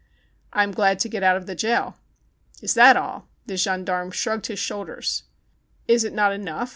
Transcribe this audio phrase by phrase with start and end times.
[0.51, 1.95] "I am glad to get out of the jail."
[2.59, 5.21] "Is that all.''" The gendarme shrugged his shoulders.
[5.87, 6.69] "Is it not enough